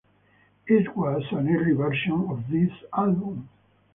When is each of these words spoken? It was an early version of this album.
It 0.65 0.97
was 0.97 1.21
an 1.29 1.55
early 1.55 1.73
version 1.73 2.25
of 2.31 2.49
this 2.49 2.71
album. 2.91 3.47